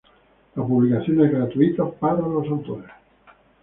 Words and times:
La 0.55 0.63
publicación 0.65 1.23
es 1.23 1.31
gratuita 1.31 1.87
para 1.87 2.21
los 2.23 2.47
autores. 2.47 2.89